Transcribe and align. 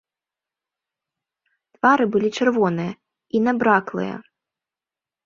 Твары 1.77 2.07
былі 2.15 2.29
чырвоныя 2.37 2.93
і 3.37 3.43
набраклыя. 3.49 4.15